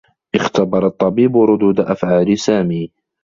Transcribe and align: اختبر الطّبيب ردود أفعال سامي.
اختبر 0.35 0.87
الطّبيب 0.87 1.37
ردود 1.37 1.79
أفعال 1.79 2.39
سامي. 2.39 2.91